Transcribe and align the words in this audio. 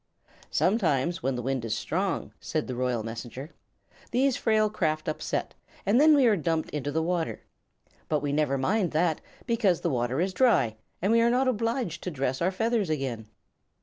"Sometimes, 0.49 1.21
when 1.21 1.35
the 1.35 1.43
wind 1.43 1.63
is 1.63 1.75
strong," 1.77 2.33
said 2.39 2.65
the 2.65 2.73
Royal 2.73 3.03
Messenger, 3.03 3.51
"these 4.09 4.35
frail 4.35 4.67
craft 4.67 5.07
upset, 5.07 5.53
and 5.85 6.01
then 6.01 6.15
we 6.15 6.25
are 6.25 6.35
dumped 6.35 6.71
into 6.71 6.91
the 6.91 7.03
water. 7.03 7.41
But 8.09 8.21
we 8.21 8.31
never 8.33 8.57
mind 8.57 8.93
that, 8.93 9.21
because 9.45 9.81
the 9.81 9.91
water 9.91 10.19
is 10.19 10.33
dry 10.33 10.77
and 11.03 11.11
we 11.11 11.21
are 11.21 11.29
not 11.29 11.47
obliged 11.47 12.01
to 12.01 12.09
dress 12.09 12.41
our 12.41 12.49
feathers 12.49 12.89
again." 12.89 13.27